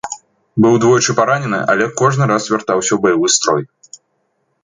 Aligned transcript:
Быў 0.63 0.77
двойчы 0.83 1.11
паранены, 1.19 1.59
але 1.73 1.85
кожны 2.01 2.23
раз 2.33 2.43
вяртаўся 2.53 2.91
ў 2.95 2.99
баявы 3.03 3.27
строй. 3.37 3.63